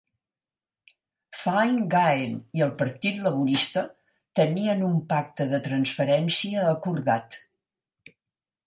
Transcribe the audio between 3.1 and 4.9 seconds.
Laborista tenien